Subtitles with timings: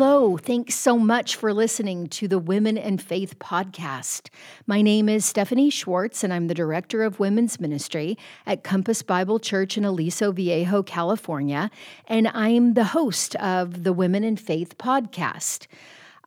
[0.00, 4.28] Hello, thanks so much for listening to the Women and Faith podcast.
[4.64, 8.16] My name is Stephanie Schwartz, and I'm the Director of Women's Ministry
[8.46, 11.68] at Compass Bible Church in Aliso Viejo, California,
[12.06, 15.66] and I'm the host of the Women and Faith podcast.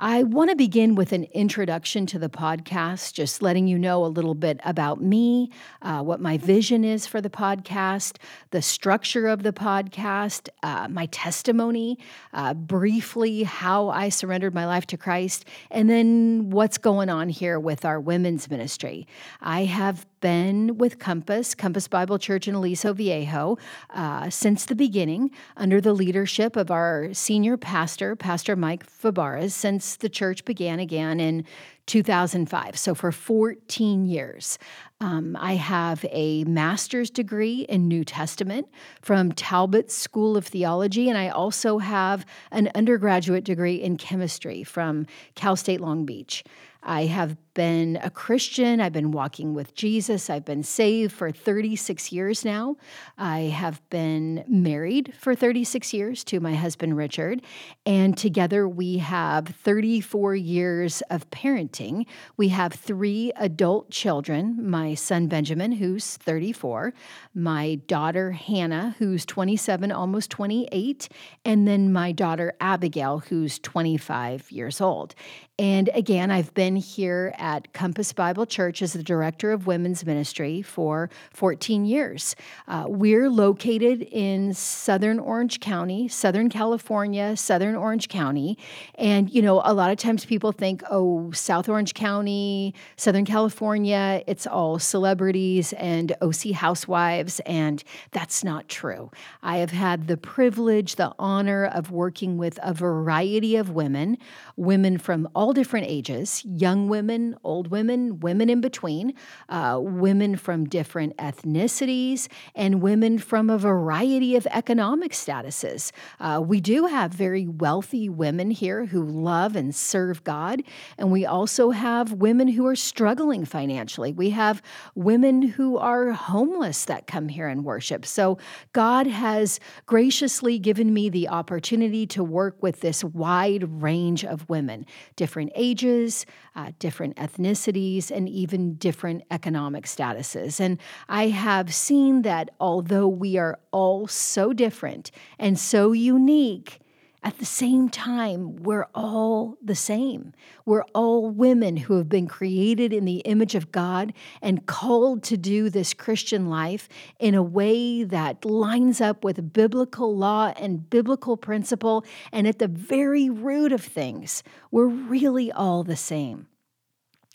[0.04, 4.08] I want to begin with an introduction to the podcast, just letting you know a
[4.08, 5.52] little bit about me,
[5.84, 8.18] uh, what my vision is for the podcast,
[8.50, 12.00] the structure of the podcast, uh, my testimony,
[12.34, 17.60] uh, briefly how I surrendered my life to Christ, and then what's going on here
[17.60, 19.06] with our women's ministry.
[19.40, 23.58] I have been with Compass, Compass Bible Church in Aliso Viejo,
[23.90, 29.98] uh, since the beginning, under the leadership of our senior pastor, Pastor Mike Fabarez, since
[29.98, 31.44] the church began again in
[31.88, 32.78] 2005.
[32.78, 34.58] So for 14 years.
[35.02, 38.68] Um, I have a master's degree in New Testament
[39.02, 45.08] from Talbot School of Theology, and I also have an undergraduate degree in chemistry from
[45.34, 46.44] Cal State Long Beach.
[46.84, 48.80] I have been a Christian.
[48.82, 50.30] I've been walking with Jesus.
[50.30, 52.78] I've been saved for 36 years now.
[53.18, 57.42] I have been married for 36 years to my husband, Richard.
[57.86, 62.06] And together we have 34 years of parenting.
[62.38, 66.94] We have three adult children my son, Benjamin, who's 34,
[67.34, 71.10] my daughter, Hannah, who's 27, almost 28,
[71.46, 75.16] and then my daughter, Abigail, who's 25 years old.
[75.60, 80.62] And again, I've been here at Compass Bible Church as the director of women's ministry
[80.62, 82.36] for 14 years.
[82.68, 88.58] Uh, we're located in Southern Orange County, Southern California, Southern Orange County.
[88.96, 94.24] And, you know, a lot of times people think, oh, South Orange County, Southern California,
[94.28, 97.40] it's all celebrities and OC housewives.
[97.42, 99.10] And that's not true.
[99.42, 104.20] I have had the privilege, the honor of working with a variety of women,
[104.56, 109.14] women from all different ages, young women, old women, women in between,
[109.50, 115.92] uh, women from different ethnicities, and women from a variety of economic statuses.
[116.20, 120.64] Uh, we do have very wealthy women here who love and serve God,
[120.98, 124.14] and we also have women who are struggling financially.
[124.14, 124.62] We have
[124.96, 128.06] women who are homeless that come here and worship.
[128.06, 128.38] So
[128.74, 134.86] God has graciously given me the opportunity to work with this wide range of women,
[135.16, 136.26] different ages,
[136.56, 140.60] uh, different ethnicities, and even different economic statuses.
[140.60, 146.82] And I have seen that although we are all so different and so unique,
[147.24, 150.34] at the same time, we're all the same.
[150.66, 155.38] We're all women who have been created in the image of God and called to
[155.38, 156.90] do this Christian life
[157.20, 162.04] in a way that lines up with biblical law and biblical principle.
[162.32, 166.48] And at the very root of things, we're really all the same.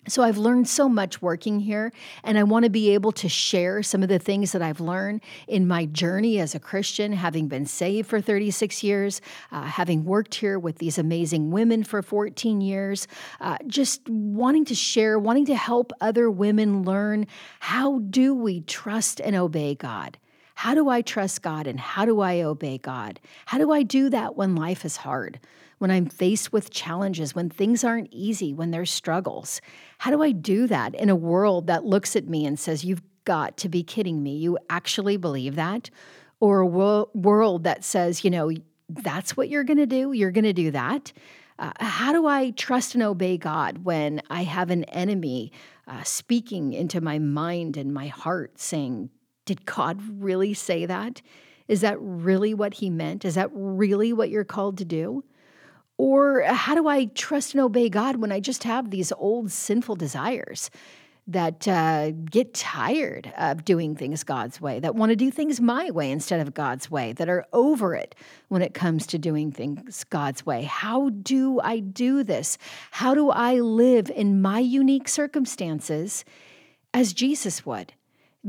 [0.08, 3.82] So I've learned so much working here, and I want to be able to share
[3.82, 7.66] some of the things that I've learned in my journey as a Christian, having been
[7.66, 13.08] saved for 36 years, uh, having worked here with these amazing women for 14 years,
[13.40, 17.26] uh, just wanting to share, wanting to help other women learn
[17.58, 20.18] how do we trust and obey God.
[20.54, 23.20] How do I trust God and how do I obey God?
[23.44, 25.38] How do I do that when life is hard?
[25.78, 29.60] When I'm faced with challenges, when things aren't easy, when there's struggles?
[29.98, 33.02] How do I do that in a world that looks at me and says, You've
[33.24, 34.36] got to be kidding me?
[34.36, 35.90] You actually believe that?
[36.40, 38.50] Or a wo- world that says, You know,
[38.88, 40.12] that's what you're going to do?
[40.12, 41.12] You're going to do that?
[41.58, 45.52] Uh, how do I trust and obey God when I have an enemy
[45.86, 49.10] uh, speaking into my mind and my heart saying,
[49.44, 51.22] Did God really say that?
[51.68, 53.24] Is that really what he meant?
[53.24, 55.24] Is that really what you're called to do?
[55.98, 59.96] Or how do I trust and obey God when I just have these old sinful
[59.96, 60.70] desires
[61.28, 65.90] that uh, get tired of doing things God's way, that want to do things my
[65.90, 68.14] way instead of God's way, that are over it
[68.48, 70.62] when it comes to doing things God's way?
[70.62, 72.58] How do I do this?
[72.92, 76.24] How do I live in my unique circumstances
[76.94, 77.92] as Jesus would?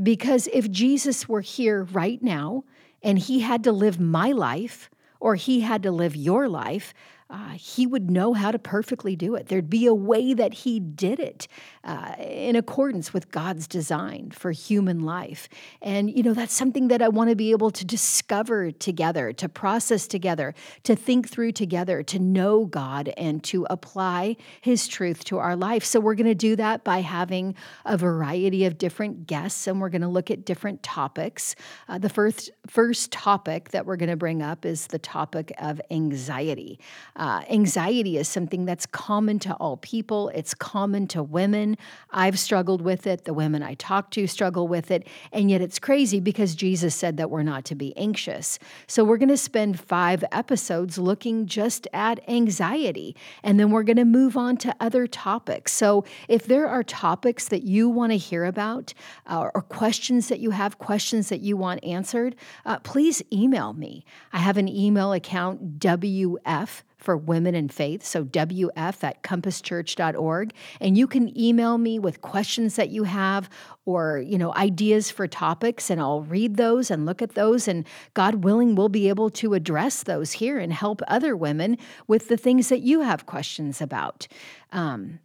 [0.00, 2.62] Because if Jesus were here right now
[3.02, 4.88] and he had to live my life,
[5.20, 6.94] or he had to live your life,
[7.30, 9.48] uh, he would know how to perfectly do it.
[9.48, 11.46] There'd be a way that he did it
[11.84, 15.48] uh, in accordance with God's design for human life.
[15.82, 19.48] And, you know, that's something that I want to be able to discover together, to
[19.48, 20.54] process together,
[20.84, 25.84] to think through together, to know God and to apply his truth to our life.
[25.84, 27.54] So we're going to do that by having
[27.84, 31.54] a variety of different guests and we're going to look at different topics.
[31.88, 35.78] Uh, the first, first topic that we're going to bring up is the topic of
[35.90, 36.78] anxiety.
[37.18, 41.76] Uh, anxiety is something that's common to all people, it's common to women.
[42.10, 43.24] I've struggled with it.
[43.24, 45.06] The women I talk to struggle with it.
[45.32, 48.58] And yet it's crazy because Jesus said that we're not to be anxious.
[48.86, 53.16] So we're going to spend five episodes looking just at anxiety.
[53.42, 55.72] And then we're going to move on to other topics.
[55.72, 58.94] So if there are topics that you want to hear about
[59.26, 64.04] uh, or questions that you have, questions that you want answered, uh, please email me.
[64.32, 70.52] I have an email account, WF for Women in Faith, so WF at compasschurch.org.
[70.80, 73.48] And you can email me with questions that you have
[73.84, 77.68] or, you know, ideas for topics, and I'll read those and look at those.
[77.68, 82.28] And God willing, we'll be able to address those here and help other women with
[82.28, 84.26] the things that you have questions about.
[84.72, 85.20] Um,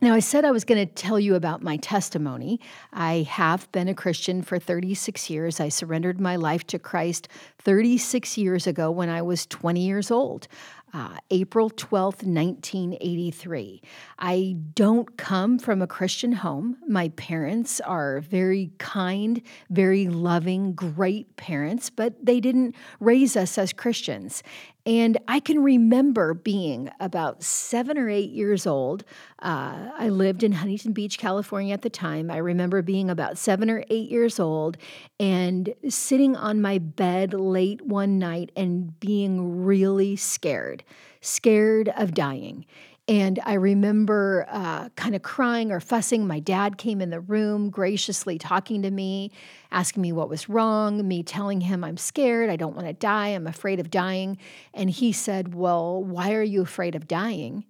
[0.00, 2.60] now, I said I was going to tell you about my testimony.
[2.92, 5.60] I have been a Christian for 36 years.
[5.60, 7.28] I surrendered my life to Christ
[7.60, 10.48] 36 years ago when I was 20 years old
[10.94, 13.82] uh, April 12th, 1983.
[14.20, 16.78] I don't come from a Christian home.
[16.86, 23.72] My parents are very kind, very loving, great parents, but they didn't raise us as
[23.72, 24.44] Christians.
[24.86, 29.04] And I can remember being about seven or eight years old.
[29.38, 32.30] Uh, I lived in Huntington Beach, California at the time.
[32.30, 34.76] I remember being about seven or eight years old
[35.18, 40.84] and sitting on my bed late one night and being really scared,
[41.22, 42.66] scared of dying.
[43.06, 46.26] And I remember uh, kind of crying or fussing.
[46.26, 49.30] My dad came in the room, graciously talking to me,
[49.70, 53.28] asking me what was wrong, me telling him I'm scared, I don't want to die,
[53.28, 54.38] I'm afraid of dying.
[54.72, 57.66] And he said, Well, why are you afraid of dying?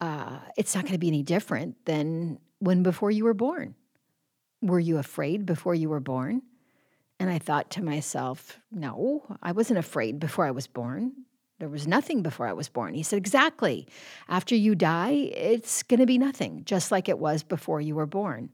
[0.00, 3.76] Uh, it's not going to be any different than when before you were born.
[4.60, 6.42] Were you afraid before you were born?
[7.20, 11.12] And I thought to myself, no, I wasn't afraid before I was born.
[11.58, 12.94] There was nothing before I was born.
[12.94, 13.88] He said, Exactly.
[14.28, 18.06] After you die, it's going to be nothing, just like it was before you were
[18.06, 18.50] born.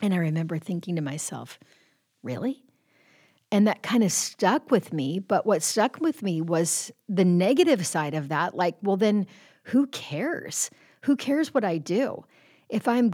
[0.00, 1.58] And I remember thinking to myself,
[2.22, 2.62] Really?
[3.50, 5.18] And that kind of stuck with me.
[5.18, 8.54] But what stuck with me was the negative side of that.
[8.56, 9.26] Like, well, then
[9.64, 10.70] who cares?
[11.02, 12.24] Who cares what I do?
[12.70, 13.12] If I'm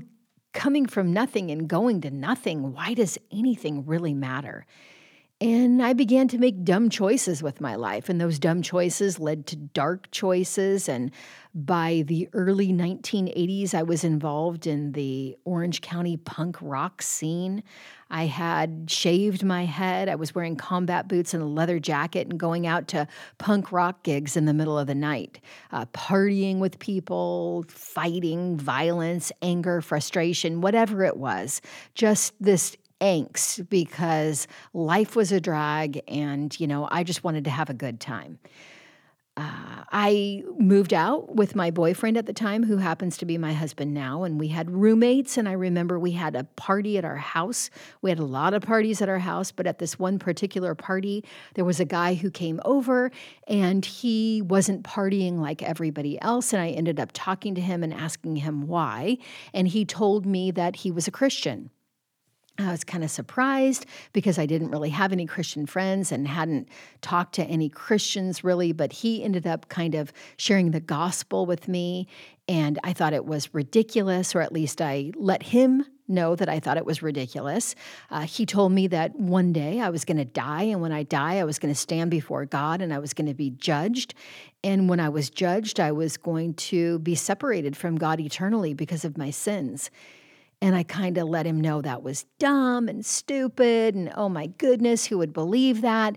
[0.53, 4.65] coming from nothing and going to nothing, why does anything really matter?
[5.40, 8.08] And I began to make dumb choices with my life.
[8.08, 10.88] And those dumb choices led to dark choices.
[10.88, 11.12] And
[11.55, 17.62] by the early 1980s, I was involved in the Orange County punk rock scene.
[18.11, 20.08] I had shaved my head.
[20.08, 23.06] I was wearing combat boots and a leather jacket and going out to
[23.38, 29.31] punk rock gigs in the middle of the night, uh, partying with people, fighting, violence,
[29.41, 31.61] anger, frustration, whatever it was.
[31.94, 37.50] Just this angst because life was a drag and, you know, I just wanted to
[37.50, 38.38] have a good time.
[39.38, 43.52] Uh, I moved out with my boyfriend at the time, who happens to be my
[43.52, 45.38] husband now, and we had roommates.
[45.38, 47.70] And I remember we had a party at our house.
[48.02, 51.24] We had a lot of parties at our house, but at this one particular party,
[51.54, 53.12] there was a guy who came over
[53.46, 56.52] and he wasn't partying like everybody else.
[56.52, 59.18] And I ended up talking to him and asking him why.
[59.54, 61.70] And he told me that he was a Christian.
[62.60, 66.69] I was kind of surprised because I didn't really have any Christian friends and hadn't
[67.00, 71.69] talked to any Christians really, but he ended up kind of sharing the gospel with
[71.69, 72.08] me.
[72.48, 76.58] And I thought it was ridiculous, or at least I let him know that I
[76.58, 77.77] thought it was ridiculous.
[78.10, 81.03] Uh, he told me that one day I was going to die, and when I
[81.05, 84.15] die, I was going to stand before God and I was going to be judged.
[84.65, 89.05] And when I was judged, I was going to be separated from God eternally because
[89.05, 89.91] of my sins.
[90.60, 93.94] And I kind of let him know that was dumb and stupid.
[93.94, 96.17] And oh my goodness, who would believe that?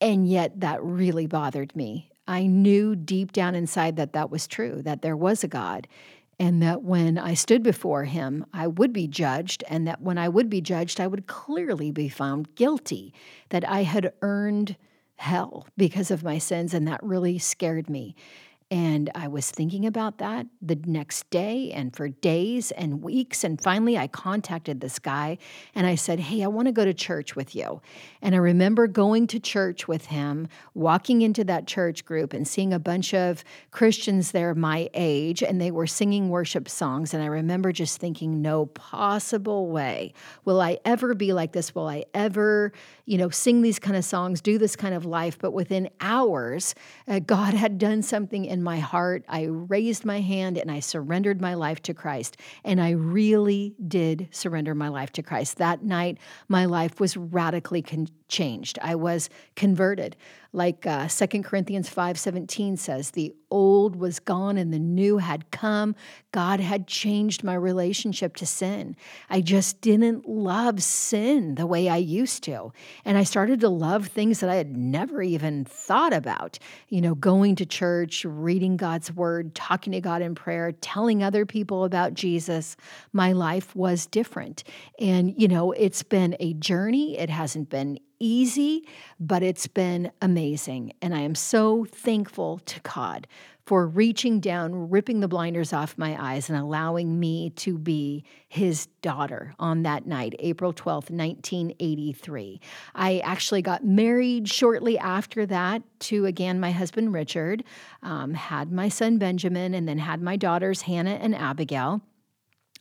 [0.00, 2.10] And yet that really bothered me.
[2.28, 5.88] I knew deep down inside that that was true, that there was a God,
[6.38, 10.28] and that when I stood before him, I would be judged, and that when I
[10.28, 13.12] would be judged, I would clearly be found guilty,
[13.50, 14.76] that I had earned
[15.16, 18.14] hell because of my sins, and that really scared me.
[18.72, 23.44] And I was thinking about that the next day and for days and weeks.
[23.44, 25.36] And finally, I contacted this guy
[25.74, 27.82] and I said, Hey, I want to go to church with you.
[28.22, 32.72] And I remember going to church with him, walking into that church group and seeing
[32.72, 37.12] a bunch of Christians there my age, and they were singing worship songs.
[37.12, 40.14] And I remember just thinking, No possible way
[40.46, 41.74] will I ever be like this.
[41.74, 42.72] Will I ever,
[43.04, 45.38] you know, sing these kind of songs, do this kind of life?
[45.38, 46.74] But within hours,
[47.06, 49.24] uh, God had done something in my heart.
[49.28, 52.36] I raised my hand and I surrendered my life to Christ.
[52.64, 55.58] And I really did surrender my life to Christ.
[55.58, 58.78] That night, my life was radically con- changed.
[58.82, 60.16] I was converted.
[60.54, 65.94] like uh, 2 Corinthians 5:17 says, "The old was gone and the new had come.
[66.32, 68.96] God had changed my relationship to sin.
[69.28, 72.72] I just didn't love sin the way I used to.
[73.04, 76.58] And I started to love things that I had never even thought about.
[76.88, 81.44] You know, going to church, reading God's word, talking to God in prayer, telling other
[81.44, 82.76] people about Jesus.
[83.12, 84.64] My life was different.
[84.98, 87.18] And, you know, it's been a journey.
[87.18, 88.86] It hasn't been easy,
[89.18, 90.92] but it's been amazing.
[91.02, 93.26] And I am so thankful to God
[93.66, 98.86] for reaching down, ripping the blinders off my eyes, and allowing me to be his
[99.02, 102.60] daughter on that night, April 12th, 1983.
[102.94, 107.62] I actually got married shortly after that to, again, my husband Richard,
[108.02, 112.02] um, had my son Benjamin, and then had my daughters Hannah and Abigail.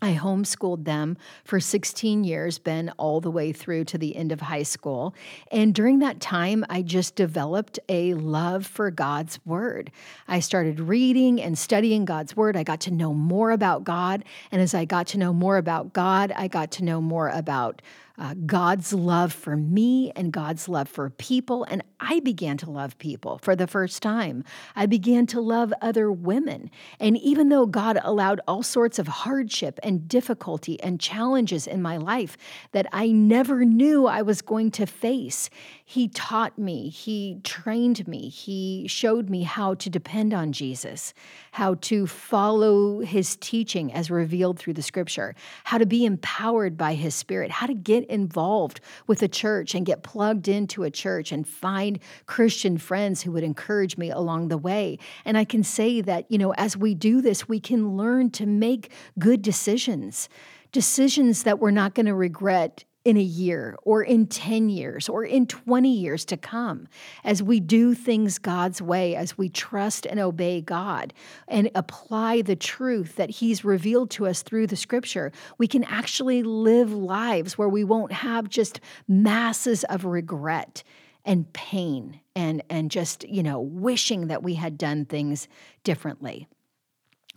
[0.01, 4.41] I homeschooled them for 16 years, been all the way through to the end of
[4.41, 5.13] high school.
[5.51, 9.91] And during that time, I just developed a love for God's Word.
[10.27, 12.57] I started reading and studying God's Word.
[12.57, 14.23] I got to know more about God.
[14.51, 17.81] And as I got to know more about God, I got to know more about
[18.17, 21.63] uh, God's love for me and God's love for people.
[21.65, 24.43] And I began to love people for the first time.
[24.75, 26.69] I began to love other women.
[26.99, 31.97] And even though God allowed all sorts of hardship and difficulty and challenges in my
[31.97, 32.37] life
[32.71, 35.49] that I never knew I was going to face,
[35.91, 41.13] He taught me, He trained me, He showed me how to depend on Jesus,
[41.51, 46.93] how to follow His teaching as revealed through the scripture, how to be empowered by
[46.93, 51.33] His Spirit, how to get involved with a church and get plugged into a church
[51.33, 54.97] and find Christian friends who would encourage me along the way.
[55.25, 58.45] And I can say that, you know, as we do this, we can learn to
[58.45, 60.29] make good decisions,
[60.71, 65.23] decisions that we're not going to regret in a year or in 10 years or
[65.23, 66.87] in 20 years to come
[67.23, 71.13] as we do things God's way, as we trust and obey God
[71.47, 76.43] and apply the truth that He's revealed to us through the scripture, we can actually
[76.43, 80.83] live lives where we won't have just masses of regret
[81.25, 85.47] and pain and, and just, you know, wishing that we had done things
[85.83, 86.47] differently.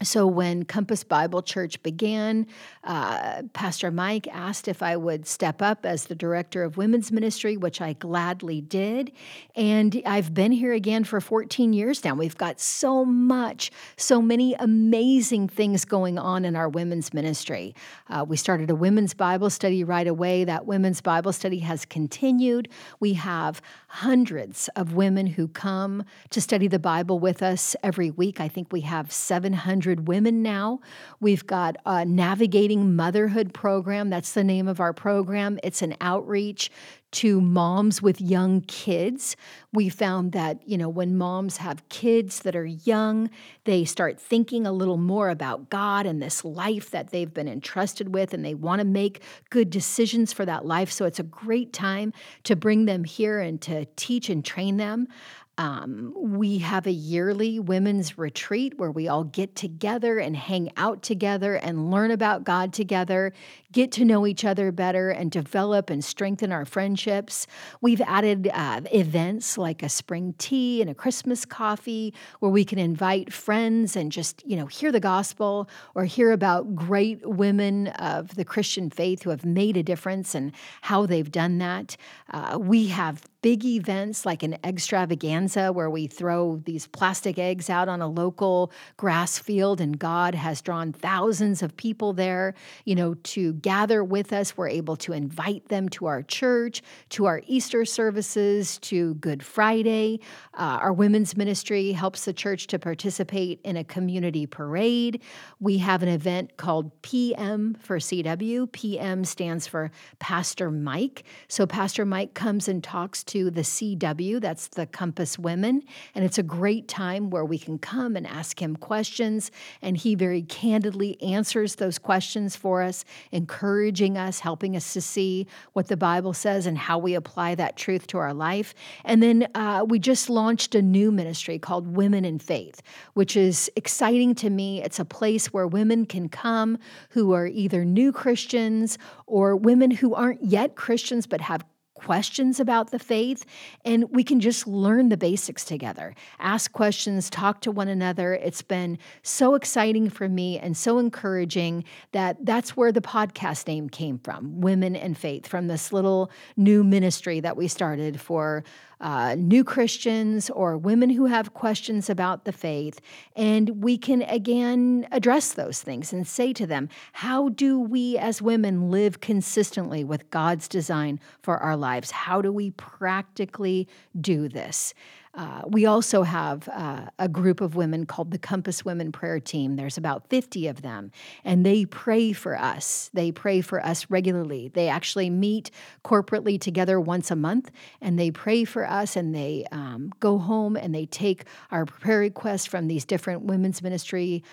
[0.02, 2.48] So, when Compass Bible Church began,
[2.82, 7.56] uh, Pastor Mike asked if I would step up as the director of women's ministry,
[7.56, 9.12] which I gladly did.
[9.54, 12.14] And I've been here again for 14 years now.
[12.14, 17.74] We've got so much, so many amazing things going on in our women's ministry.
[18.08, 20.42] Uh, we started a women's Bible study right away.
[20.42, 22.68] That women's Bible study has continued.
[22.98, 28.40] We have hundreds of women who come to study the Bible with us every week.
[28.40, 30.80] I think we have 700 women now.
[31.20, 34.10] We've got a Navigating Motherhood program.
[34.10, 35.58] That's the name of our program.
[35.62, 36.70] It's an outreach
[37.12, 39.36] to moms with young kids.
[39.72, 43.30] We found that, you know, when moms have kids that are young,
[43.64, 48.12] they start thinking a little more about God and this life that they've been entrusted
[48.12, 50.90] with, and they want to make good decisions for that life.
[50.90, 52.12] So it's a great time
[52.42, 55.06] to bring them here and to teach and train them.
[55.56, 61.02] Um, we have a yearly women's retreat where we all get together and hang out
[61.02, 63.32] together and learn about God together,
[63.70, 67.46] get to know each other better, and develop and strengthen our friendships.
[67.80, 72.80] We've added uh, events like a spring tea and a Christmas coffee where we can
[72.80, 78.34] invite friends and just, you know, hear the gospel or hear about great women of
[78.34, 81.96] the Christian faith who have made a difference and how they've done that.
[82.32, 87.90] Uh, we have big events like an extravaganza where we throw these plastic eggs out
[87.90, 92.54] on a local grass field and God has drawn thousands of people there,
[92.86, 94.56] you know, to gather with us.
[94.56, 100.20] We're able to invite them to our church, to our Easter services, to Good Friday.
[100.54, 105.20] Uh, our women's ministry helps the church to participate in a community parade.
[105.60, 108.72] We have an event called PM for CW.
[108.72, 111.24] PM stands for Pastor Mike.
[111.48, 115.82] So Pastor Mike comes and talks to to the CW, that's the Compass Women.
[116.14, 119.50] And it's a great time where we can come and ask him questions.
[119.82, 125.48] And he very candidly answers those questions for us, encouraging us, helping us to see
[125.72, 128.72] what the Bible says and how we apply that truth to our life.
[129.04, 132.82] And then uh, we just launched a new ministry called Women in Faith,
[133.14, 134.80] which is exciting to me.
[134.80, 136.78] It's a place where women can come
[137.10, 141.64] who are either new Christians or women who aren't yet Christians but have
[142.04, 143.46] questions about the faith,
[143.84, 146.14] and we can just learn the basics together.
[146.38, 148.34] Ask questions, talk to one another.
[148.34, 153.88] It's been so exciting for me and so encouraging that that's where the podcast name
[153.88, 158.64] came from Women and Faith, from this little new ministry that we started for
[159.04, 163.00] uh, new Christians or women who have questions about the faith.
[163.36, 168.40] And we can again address those things and say to them, How do we as
[168.40, 172.10] women live consistently with God's design for our lives?
[172.10, 173.86] How do we practically
[174.18, 174.94] do this?
[175.36, 179.74] Uh, we also have uh, a group of women called the Compass Women Prayer Team.
[179.74, 181.10] There's about 50 of them,
[181.44, 183.10] and they pray for us.
[183.12, 184.68] They pray for us regularly.
[184.68, 185.72] They actually meet
[186.04, 190.76] corporately together once a month, and they pray for us, and they um, go home
[190.76, 194.44] and they take our prayer requests from these different women's ministry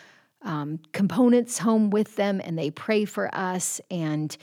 [0.43, 3.79] um, components home with them, and they pray for us.
[3.91, 4.35] And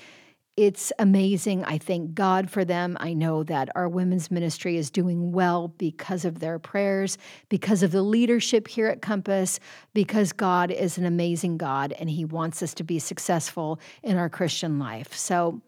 [0.58, 1.64] it's amazing.
[1.66, 2.96] I thank God for them.
[2.98, 7.16] I know that our women's ministry is doing well because of their prayers,
[7.48, 9.60] because of the leadership here at Compass,
[9.94, 14.28] because God is an amazing God and He wants us to be successful in our
[14.28, 15.14] Christian life.
[15.14, 15.62] So,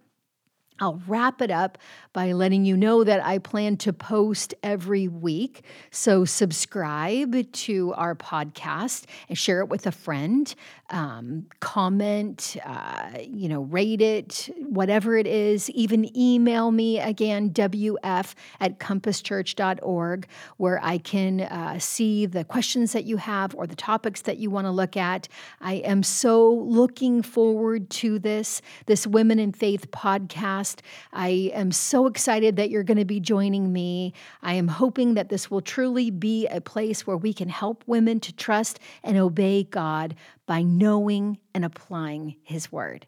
[0.80, 1.78] I'll wrap it up
[2.12, 5.62] by letting you know that I plan to post every week.
[5.90, 10.52] So, subscribe to our podcast and share it with a friend.
[10.90, 15.70] Um, comment, uh, you know, rate it, whatever it is.
[15.70, 23.04] Even email me again, wf at compasschurch.org, where I can uh, see the questions that
[23.04, 25.28] you have or the topics that you want to look at.
[25.60, 30.80] I am so looking forward to this, this Women in Faith podcast podcast.
[31.12, 34.12] I am so excited that you're going to be joining me.
[34.42, 38.20] I am hoping that this will truly be a place where we can help women
[38.20, 40.14] to trust and obey God
[40.46, 43.06] by knowing and applying His Word.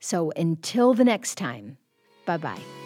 [0.00, 1.78] So until the next time,
[2.26, 2.81] bye bye.